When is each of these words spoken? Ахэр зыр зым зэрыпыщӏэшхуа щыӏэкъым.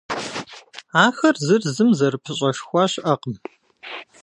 Ахэр 1.05 1.35
зыр 1.45 1.61
зым 1.75 1.89
зэрыпыщӏэшхуа 1.97 2.83
щыӏэкъым. 2.91 3.35